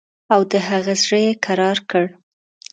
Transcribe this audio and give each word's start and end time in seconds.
او 0.33 0.41
د 0.51 0.53
هغه 0.67 0.93
زړه 1.03 1.17
یې 1.25 1.33
کرار 1.45 1.77
کړ. 1.89 2.05